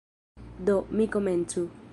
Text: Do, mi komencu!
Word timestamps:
Do, 0.69 0.79
mi 0.97 1.07
komencu! 1.17 1.67